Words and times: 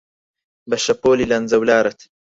بە 0.69 0.77
شەپۆلی 0.85 1.29
لەنجەولارت 1.31 1.99